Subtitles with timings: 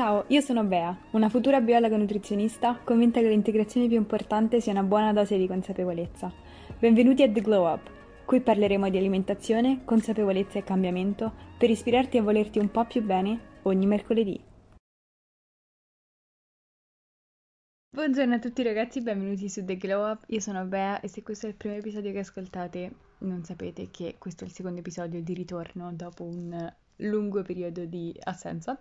[0.00, 4.82] Ciao, io sono Bea, una futura biologa nutrizionista convinta che l'integrazione più importante sia una
[4.82, 6.32] buona dose di consapevolezza.
[6.78, 7.90] Benvenuti a The Glow Up.
[8.24, 13.58] Qui parleremo di alimentazione, consapevolezza e cambiamento per ispirarti a volerti un po' più bene
[13.64, 14.42] ogni mercoledì.
[17.90, 20.22] Buongiorno a tutti ragazzi, benvenuti su The Glow Up.
[20.28, 24.14] Io sono Bea e se questo è il primo episodio che ascoltate, non sapete che
[24.16, 28.78] questo è il secondo episodio di ritorno dopo un lungo periodo di assenza.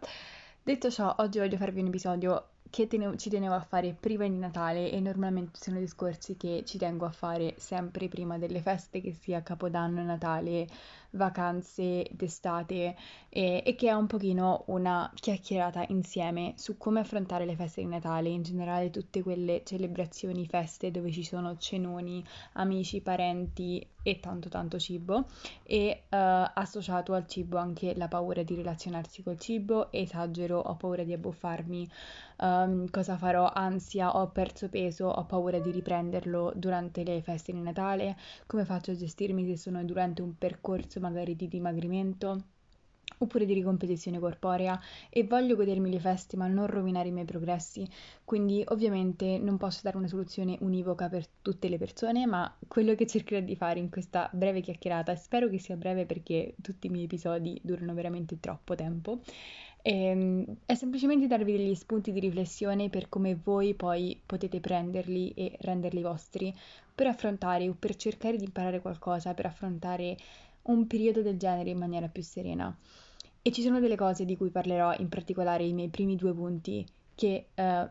[0.69, 4.37] Detto ciò, oggi voglio farvi un episodio che tenevo, ci tenevo a fare prima di
[4.37, 9.11] Natale e normalmente sono discorsi che ci tengo a fare sempre prima delle feste, che
[9.11, 10.67] sia Capodanno, Natale,
[11.11, 12.95] vacanze d'estate
[13.29, 17.87] e, e, che è un pochino una chiacchierata insieme su come affrontare le feste di
[17.87, 22.23] Natale, in generale tutte quelle celebrazioni, feste dove ci sono cenoni,
[22.53, 25.25] amici, parenti e tanto tanto cibo
[25.63, 26.15] e uh,
[26.53, 31.89] associato al cibo anche la paura di relazionarsi col cibo, esagero, ho paura di abbuffarmi,
[32.37, 37.61] um, cosa farò, ansia, ho perso peso, ho paura di riprenderlo durante le feste di
[37.61, 42.43] Natale, come faccio a gestirmi se sono durante un percorso magari di dimagrimento
[43.19, 47.87] oppure di ricompetizione corporea e voglio godermi le feste ma non rovinare i miei progressi,
[48.23, 53.07] quindi ovviamente non posso dare una soluzione univoca per tutte le persone, ma quello che
[53.07, 57.05] cercherò di fare in questa breve chiacchierata, spero che sia breve perché tutti i miei
[57.05, 59.19] episodi durano veramente troppo tempo,
[59.81, 65.57] ehm, è semplicemente darvi degli spunti di riflessione per come voi poi potete prenderli e
[65.61, 66.55] renderli vostri
[66.93, 70.17] per affrontare o per cercare di imparare qualcosa, per affrontare
[70.63, 72.75] un periodo del genere in maniera più serena.
[73.41, 76.85] E ci sono delle cose di cui parlerò, in particolare i miei primi due punti,
[77.15, 77.89] che eh,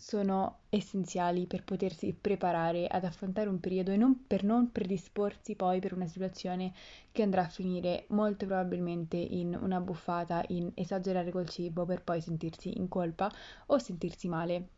[0.00, 5.78] sono essenziali per potersi preparare ad affrontare un periodo e non per non predisporsi poi
[5.78, 6.72] per una situazione
[7.12, 12.20] che andrà a finire molto probabilmente in una buffata, in esagerare col cibo per poi
[12.20, 13.30] sentirsi in colpa
[13.66, 14.68] o sentirsi male.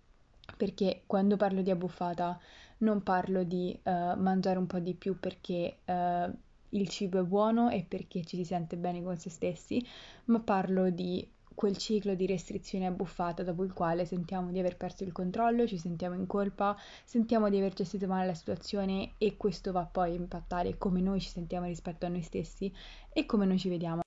[0.57, 2.39] Perché quando parlo di abbuffata
[2.79, 6.37] non parlo di uh, mangiare un po' di più perché uh,
[6.75, 9.85] il cibo è buono e perché ci si sente bene con se stessi,
[10.27, 15.05] ma parlo di quel ciclo di restrizione abbuffata dopo il quale sentiamo di aver perso
[15.05, 19.73] il controllo, ci sentiamo in colpa, sentiamo di aver gestito male la situazione e questo
[19.73, 22.73] va poi a impattare come noi ci sentiamo rispetto a noi stessi
[23.13, 24.01] e come noi ci vediamo.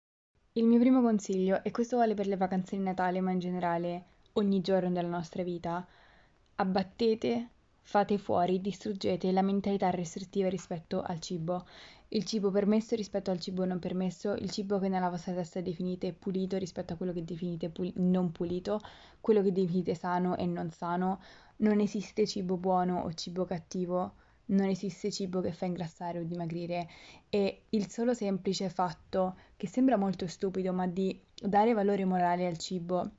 [0.54, 4.06] Il mio primo consiglio, e questo vale per le vacanze di Natale, ma in generale
[4.34, 5.86] ogni giorno della nostra vita,
[6.56, 7.50] abbattete,
[7.86, 11.64] fate fuori, distruggete la mentalità restrittiva rispetto al cibo
[12.10, 16.14] il cibo permesso rispetto al cibo non permesso, il cibo che nella vostra testa definite
[16.14, 18.80] pulito rispetto a quello che definite pul- non pulito,
[19.20, 21.20] quello che definite sano e non sano.
[21.58, 24.14] Non esiste cibo buono o cibo cattivo,
[24.48, 26.88] non esiste cibo che fa ingrassare o dimagrire
[27.30, 32.58] e il solo semplice fatto, che sembra molto stupido, ma di dare valore morale al
[32.58, 33.10] cibo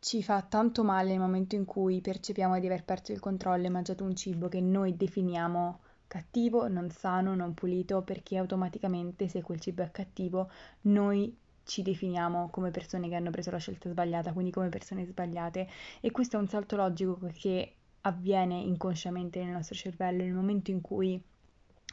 [0.00, 3.70] ci fa tanto male nel momento in cui percepiamo di aver perso il controllo e
[3.70, 9.60] mangiato un cibo che noi definiamo cattivo, non sano, non pulito, perché automaticamente se quel
[9.60, 10.50] cibo è cattivo
[10.82, 15.68] noi ci definiamo come persone che hanno preso la scelta sbagliata, quindi come persone sbagliate.
[16.00, 20.80] E questo è un salto logico che avviene inconsciamente nel nostro cervello nel momento in
[20.80, 21.20] cui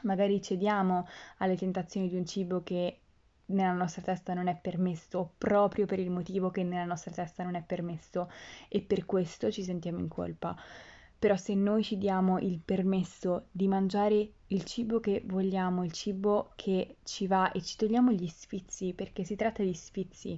[0.04, 3.00] magari cediamo alle tentazioni di un cibo che
[3.54, 7.56] nella nostra testa non è permesso proprio per il motivo che nella nostra testa non
[7.56, 8.30] è permesso
[8.68, 10.56] e per questo ci sentiamo in colpa
[11.24, 16.52] però se noi ci diamo il permesso di mangiare il cibo che vogliamo, il cibo
[16.58, 20.38] che ci va e ci togliamo gli sfizi, perché si tratta di sfizi,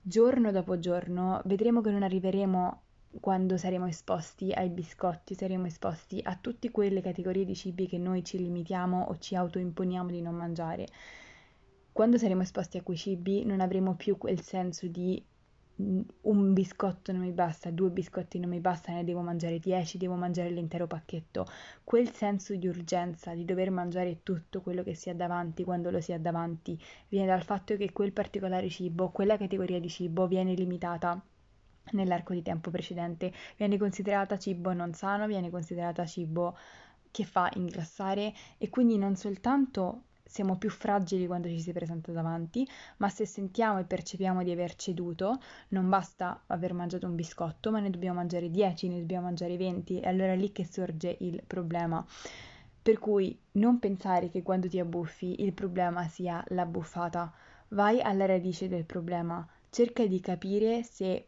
[0.00, 2.80] giorno dopo giorno, vedremo che non arriveremo
[3.20, 8.24] quando saremo esposti ai biscotti, saremo esposti a tutte quelle categorie di cibi che noi
[8.24, 10.86] ci limitiamo o ci autoimponiamo di non mangiare.
[11.96, 15.24] Quando saremo esposti a quei cibi non avremo più quel senso di
[15.76, 20.14] un biscotto non mi basta, due biscotti non mi basta, ne devo mangiare dieci, devo
[20.14, 21.46] mangiare l'intero pacchetto.
[21.82, 26.02] Quel senso di urgenza, di dover mangiare tutto quello che si ha davanti quando lo
[26.02, 30.52] si ha davanti, viene dal fatto che quel particolare cibo, quella categoria di cibo viene
[30.52, 31.18] limitata
[31.92, 36.58] nell'arco di tempo precedente, viene considerata cibo non sano, viene considerata cibo
[37.10, 42.68] che fa ingrassare e quindi non soltanto siamo più fragili quando ci si presenta davanti,
[42.98, 47.80] ma se sentiamo e percepiamo di aver ceduto, non basta aver mangiato un biscotto, ma
[47.80, 51.42] ne dobbiamo mangiare 10, ne dobbiamo mangiare 20, e allora è lì che sorge il
[51.46, 52.04] problema.
[52.82, 57.32] Per cui non pensare che quando ti abbuffi il problema sia la buffata,
[57.68, 61.26] vai alla radice del problema, cerca di capire se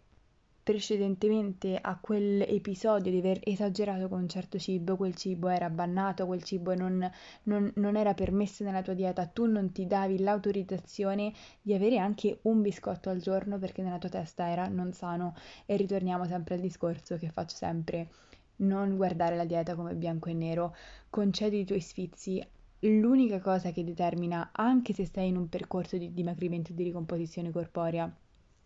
[0.69, 6.43] precedentemente a quell'episodio di aver esagerato con un certo cibo, quel cibo era bannato, quel
[6.43, 7.11] cibo non,
[7.44, 11.32] non, non era permesso nella tua dieta, tu non ti davi l'autorizzazione
[11.62, 15.35] di avere anche un biscotto al giorno perché nella tua testa era non sano.
[15.65, 18.09] E ritorniamo sempre al discorso che faccio sempre.
[18.56, 20.76] Non guardare la dieta come bianco e nero,
[21.09, 22.47] concedi i tuoi sfizi,
[22.81, 27.50] l'unica cosa che determina, anche se sei in un percorso di dimagrimento e di ricomposizione
[27.50, 28.14] corporea,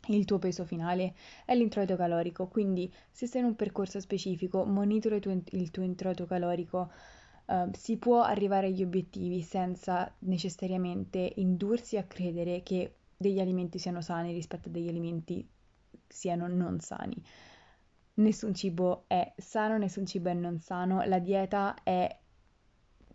[0.08, 1.14] il tuo peso finale
[1.44, 6.90] è l'introito calorico, quindi se sei in un percorso specifico, monitora il tuo, introito calorico.
[7.44, 14.00] Uh, si può arrivare agli obiettivi senza necessariamente indursi a credere che degli alimenti siano
[14.00, 15.46] sani rispetto a degli alimenti
[16.06, 17.20] siano non sani.
[18.14, 22.21] Nessun cibo è sano, nessun cibo è non sano, la dieta è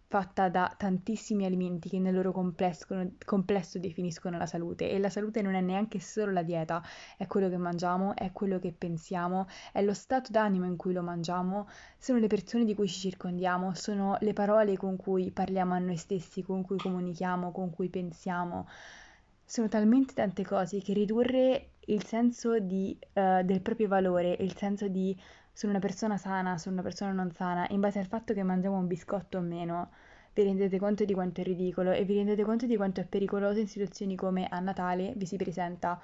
[0.09, 5.53] fatta da tantissimi alimenti che nel loro complesso definiscono la salute e la salute non
[5.53, 6.81] è neanche solo la dieta,
[7.17, 11.01] è quello che mangiamo, è quello che pensiamo, è lo stato d'animo in cui lo
[11.01, 11.67] mangiamo,
[11.97, 15.97] sono le persone di cui ci circondiamo, sono le parole con cui parliamo a noi
[15.97, 18.67] stessi, con cui comunichiamo, con cui pensiamo.
[19.43, 24.87] Sono talmente tante cose che ridurre il senso di, uh, del proprio valore, il senso
[24.87, 25.17] di
[25.57, 28.77] sono una persona sana, sono una persona non sana, in base al fatto che mangiamo
[28.77, 29.89] un biscotto o meno,
[30.35, 33.57] vi rendete conto di quanto è ridicolo e vi rendete conto di quanto è pericoloso
[33.57, 35.99] in situazioni come a Natale vi si presenta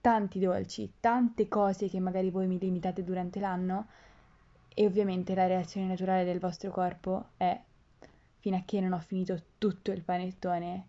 [0.00, 3.88] tanti dolci, tante cose che magari voi mi limitate durante l'anno
[4.72, 7.60] e ovviamente la reazione naturale del vostro corpo è
[8.38, 10.86] fino a che non ho finito tutto il panettone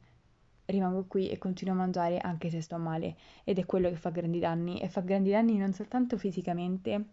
[0.65, 3.15] rimango qui e continuo a mangiare anche se sto male.
[3.43, 7.05] Ed è quello che fa grandi danni e fa grandi danni non soltanto fisicamente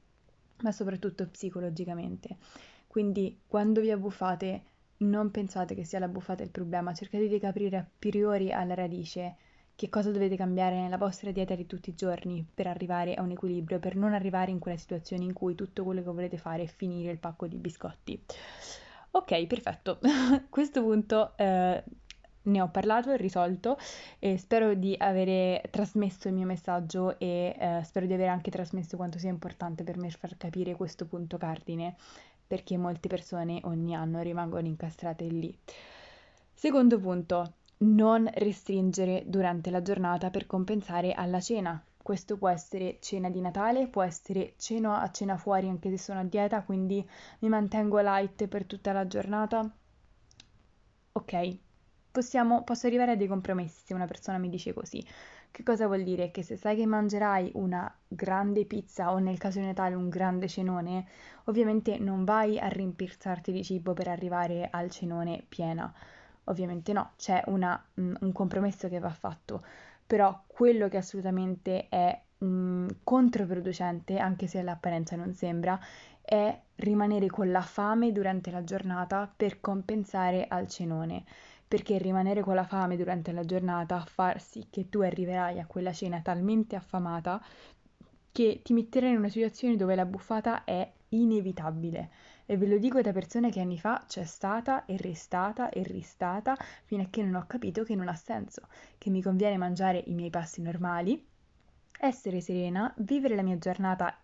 [0.62, 2.36] ma soprattutto psicologicamente.
[2.86, 4.62] Quindi quando vi abbuffate
[4.98, 9.36] non pensate che sia la buffata il problema, cercate di capire a priori alla radice
[9.74, 13.30] che cosa dovete cambiare nella vostra dieta di tutti i giorni per arrivare a un
[13.30, 16.66] equilibrio, per non arrivare in quella situazione in cui tutto quello che volete fare è
[16.66, 18.22] finire il pacco di biscotti.
[19.12, 19.98] Ok, perfetto.
[20.02, 21.82] a questo punto eh,
[22.44, 23.78] ne ho parlato e risolto
[24.18, 28.96] e spero di avere trasmesso il mio messaggio e eh, spero di aver anche trasmesso
[28.96, 31.94] quanto sia importante per me far capire questo punto cardine
[32.46, 35.56] perché molte persone ogni anno rimangono incastrate lì.
[36.52, 41.82] Secondo punto, non restringere durante la giornata per compensare alla cena.
[42.02, 46.20] Questo può essere cena di Natale, può essere cena a cena fuori anche se sono
[46.20, 47.08] a dieta, quindi
[47.40, 49.68] mi mantengo light per tutta la giornata.
[51.12, 51.58] Ok,
[52.12, 55.04] possiamo, posso arrivare a dei compromessi se una persona mi dice così.
[55.50, 56.30] Che cosa vuol dire?
[56.30, 60.48] Che se sai che mangerai una grande pizza o nel caso di Natale un grande
[60.48, 61.06] cenone,
[61.44, 65.92] ovviamente non vai a rimpiazzarti di cibo per arrivare al cenone piena.
[66.44, 69.64] Ovviamente no, c'è una, mm, un compromesso che va fatto,
[70.06, 75.78] però quello che assolutamente è mh, mm, controproducente, anche se all'apparenza non sembra,
[76.20, 81.24] è rimanere con la fame durante la giornata per compensare al cenone
[81.72, 85.90] perché rimanere con la fame durante la giornata fa sì che tu arriverai a quella
[85.90, 87.42] cena talmente affamata
[88.30, 92.10] che ti metterai in una situazione dove la buffata è inevitabile.
[92.44, 96.54] E ve lo dico da persona che anni fa c'è stata e restata e ristata
[96.84, 98.68] fino a che non ho capito che non ha senso,
[98.98, 101.26] che mi conviene mangiare i miei passi normali,
[102.00, 104.14] essere serena, vivere la mia giornata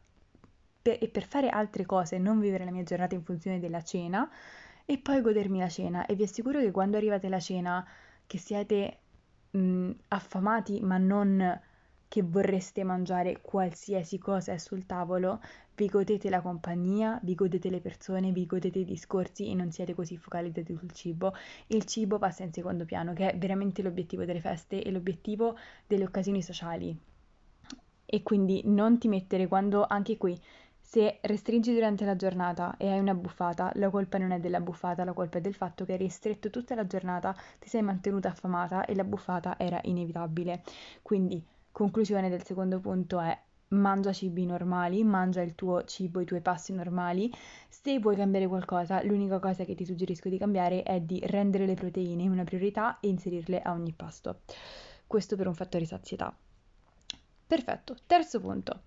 [0.83, 4.31] per, e per fare altre cose, non vivere la mia giornata in funzione della cena,
[4.91, 7.87] e poi godermi la cena e vi assicuro che quando arrivate alla cena
[8.27, 9.01] che siete
[9.51, 11.61] mh, affamati ma non
[12.09, 15.43] che vorreste mangiare qualsiasi cosa è sul tavolo,
[15.77, 19.93] vi godete la compagnia, vi godete le persone, vi godete i discorsi e non siete
[19.93, 21.35] così focalizzati sul cibo.
[21.67, 25.55] Il cibo passa in secondo piano, che è veramente l'obiettivo delle feste e l'obiettivo
[25.87, 26.99] delle occasioni sociali.
[28.07, 30.41] E quindi non ti mettere quando anche qui
[30.89, 35.05] se restringi durante la giornata e hai una buffata, la colpa non è della buffata,
[35.05, 38.87] la colpa è del fatto che hai ristretto tutta la giornata, ti sei mantenuta affamata
[38.87, 40.63] e la buffata era inevitabile.
[41.03, 46.41] Quindi, conclusione del secondo punto è mangia cibi normali, mangia il tuo cibo, i tuoi
[46.41, 47.31] passi normali.
[47.69, 51.75] Se vuoi cambiare qualcosa, l'unica cosa che ti suggerisco di cambiare è di rendere le
[51.75, 54.41] proteine una priorità e inserirle a ogni pasto.
[55.07, 56.35] Questo per un fattore sazietà.
[57.47, 58.85] Perfetto, terzo punto.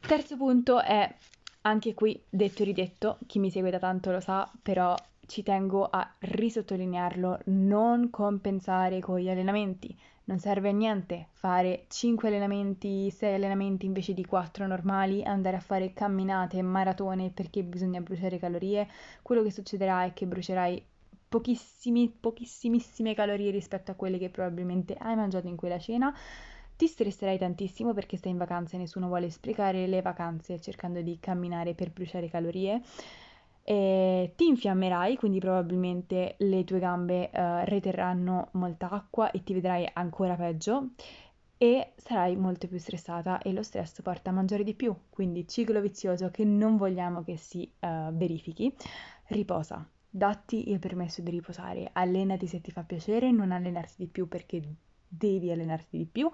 [0.00, 1.14] Terzo punto è,
[1.62, 4.94] anche qui detto e ridetto, chi mi segue da tanto lo sa, però
[5.26, 9.94] ci tengo a risottolinearlo, non compensare con gli allenamenti.
[10.24, 15.60] Non serve a niente fare 5 allenamenti, 6 allenamenti invece di 4 normali, andare a
[15.60, 18.88] fare camminate, maratone perché bisogna bruciare calorie.
[19.22, 20.82] Quello che succederà è che brucerai
[21.28, 26.14] pochissimi, pochissimissime calorie rispetto a quelle che probabilmente hai mangiato in quella cena
[26.78, 31.18] ti stresserai tantissimo perché stai in vacanza e nessuno vuole sprecare le vacanze cercando di
[31.18, 32.80] camminare per bruciare calorie.
[33.64, 39.90] E ti infiammerai, quindi probabilmente le tue gambe uh, reterranno molta acqua e ti vedrai
[39.92, 40.90] ancora peggio
[41.58, 45.80] e sarai molto più stressata e lo stress porta a mangiare di più, quindi ciclo
[45.80, 48.72] vizioso che non vogliamo che si uh, verifichi.
[49.26, 54.28] Riposa, datti il permesso di riposare, allenati se ti fa piacere, non allenarti di più
[54.28, 54.62] perché
[55.08, 56.30] devi allenarti di più,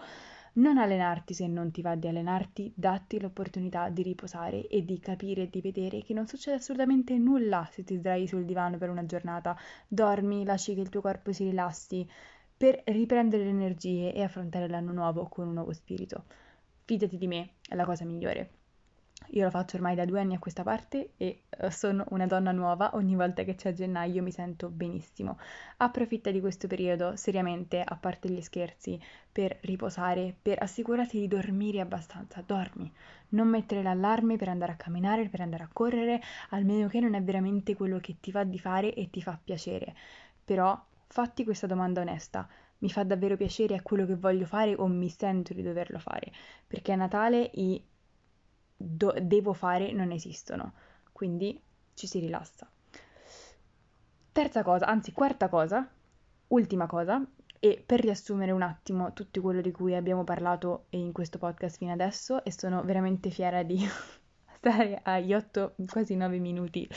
[0.54, 5.42] non allenarti se non ti va di allenarti, datti l'opportunità di riposare e di capire
[5.42, 9.04] e di vedere che non succede assolutamente nulla se ti sdrai sul divano per una
[9.06, 9.56] giornata,
[9.88, 12.08] dormi, lasci che il tuo corpo si rilassi
[12.56, 16.24] per riprendere le energie e affrontare l'anno nuovo con un nuovo spirito.
[16.84, 18.63] Fidati di me, è la cosa migliore.
[19.30, 22.52] Io lo faccio ormai da due anni a questa parte e eh, sono una donna
[22.52, 25.38] nuova, ogni volta che c'è gennaio mi sento benissimo.
[25.78, 29.00] Approfitta di questo periodo, seriamente, a parte gli scherzi,
[29.32, 32.92] per riposare, per assicurarti di dormire abbastanza, dormi.
[33.30, 37.22] Non mettere l'allarme per andare a camminare, per andare a correre, almeno che non è
[37.22, 39.94] veramente quello che ti va di fare e ti fa piacere.
[40.44, 42.46] Però fatti questa domanda onesta.
[42.78, 46.30] Mi fa davvero piacere, è quello che voglio fare o mi sento di doverlo fare?
[46.66, 47.82] Perché a Natale i
[48.76, 50.72] do- devo fare non esistono,
[51.12, 51.60] quindi
[51.94, 52.68] ci si rilassa.
[54.32, 55.88] Terza cosa, anzi quarta cosa,
[56.48, 57.24] ultima cosa,
[57.60, 61.92] e per riassumere un attimo tutto quello di cui abbiamo parlato in questo podcast fino
[61.92, 63.78] adesso, e sono veramente fiera di
[64.58, 66.88] stare agli 8, quasi 9 minuti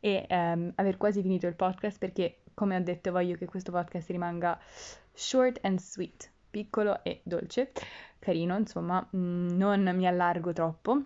[0.00, 4.10] e um, aver quasi finito il podcast perché, come ho detto, voglio che questo podcast
[4.10, 4.58] rimanga
[5.12, 7.72] short and sweet, piccolo e dolce,
[8.18, 11.02] carino, insomma, mm, non mi allargo troppo.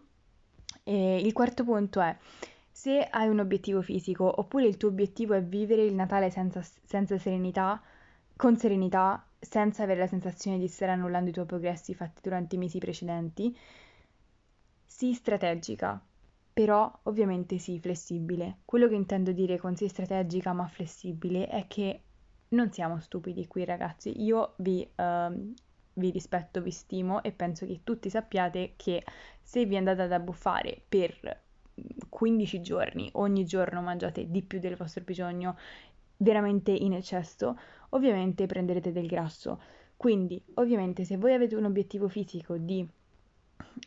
[0.84, 2.14] E il quarto punto è,
[2.70, 7.16] se hai un obiettivo fisico oppure il tuo obiettivo è vivere il Natale senza, senza
[7.18, 7.82] serenità,
[8.36, 12.58] con serenità, senza avere la sensazione di stare annullando i tuoi progressi fatti durante i
[12.58, 13.56] mesi precedenti,
[14.84, 16.00] sii strategica,
[16.52, 18.58] però ovviamente sii flessibile.
[18.64, 22.00] Quello che intendo dire con sii strategica ma flessibile è che
[22.48, 25.54] non siamo stupidi qui ragazzi, io vi, uh,
[25.94, 29.04] vi rispetto, vi stimo e penso che tutti sappiate che
[29.42, 31.42] se vi andate ad abbuffare per
[32.08, 35.56] 15 giorni, ogni giorno mangiate di più del vostro bisogno,
[36.18, 37.58] veramente in eccesso,
[37.90, 39.60] ovviamente prenderete del grasso.
[39.96, 42.86] Quindi, ovviamente, se voi avete un obiettivo fisico di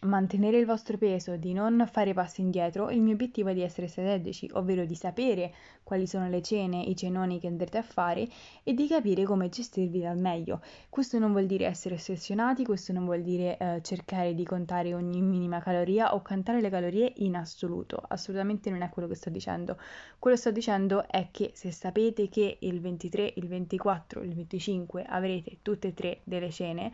[0.01, 3.87] mantenere il vostro peso, di non fare passi indietro, il mio obiettivo è di essere
[3.87, 5.53] strategici, ovvero di sapere
[5.83, 8.27] quali sono le cene, i cenoni che andrete a fare
[8.63, 10.61] e di capire come gestirvi al meglio.
[10.89, 15.21] Questo non vuol dire essere ossessionati, questo non vuol dire eh, cercare di contare ogni
[15.21, 19.77] minima caloria o contare le calorie in assoluto, assolutamente non è quello che sto dicendo.
[20.19, 25.05] Quello che sto dicendo è che se sapete che il 23, il 24, il 25
[25.07, 26.91] avrete tutte e tre delle cene,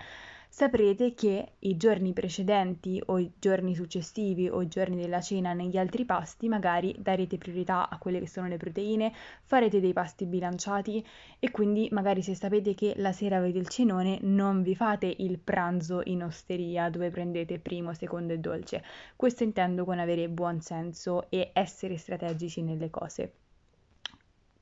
[0.53, 5.77] saprete che i giorni precedenti o i giorni successivi o i giorni della cena negli
[5.77, 9.11] altri pasti magari darete priorità a quelle che sono le proteine,
[9.45, 11.03] farete dei pasti bilanciati
[11.39, 15.39] e quindi magari se sapete che la sera avete il cenone non vi fate il
[15.39, 18.83] pranzo in osteria dove prendete primo, secondo e dolce.
[19.15, 23.33] Questo intendo con avere buon senso e essere strategici nelle cose.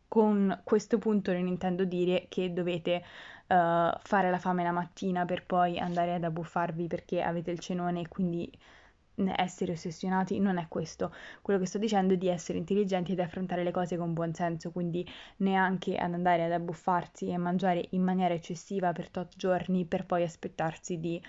[0.08, 3.02] Con questo punto non intendo dire che dovete
[3.52, 8.02] uh, fare la fame la mattina per poi andare ad abbuffarvi perché avete il cenone
[8.02, 8.50] e quindi
[9.36, 11.14] essere ossessionati non è questo.
[11.42, 14.72] Quello che sto dicendo è di essere intelligenti ed affrontare le cose con buon senso,
[14.72, 20.06] quindi neanche ad andare ad abbuffarsi e mangiare in maniera eccessiva per tot giorni per
[20.06, 21.22] poi aspettarsi di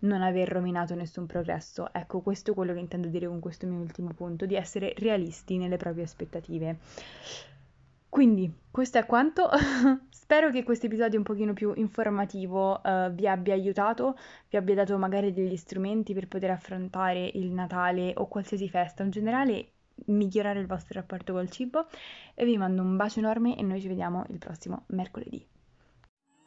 [0.00, 1.92] non aver rovinato nessun progresso.
[1.92, 5.58] Ecco, questo è quello che intendo dire con questo mio ultimo punto, di essere realisti
[5.58, 6.78] nelle proprie aspettative.
[8.10, 9.48] Quindi, questo è quanto.
[10.10, 14.98] Spero che questo episodio un pochino più informativo uh, vi abbia aiutato, vi abbia dato
[14.98, 19.70] magari degli strumenti per poter affrontare il Natale o qualsiasi festa, in generale
[20.06, 21.86] migliorare il vostro rapporto col cibo
[22.34, 25.46] e vi mando un bacio enorme e noi ci vediamo il prossimo mercoledì.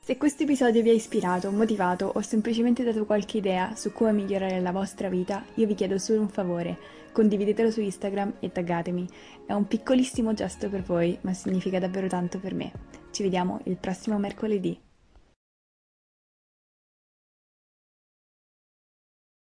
[0.05, 4.59] Se questo episodio vi ha ispirato, motivato o semplicemente dato qualche idea su come migliorare
[4.59, 6.77] la vostra vita, io vi chiedo solo un favore
[7.13, 9.07] condividetelo su Instagram e taggatemi.
[9.45, 12.69] È un piccolissimo gesto per voi, ma significa davvero tanto per me.
[13.11, 14.77] Ci vediamo il prossimo mercoledì.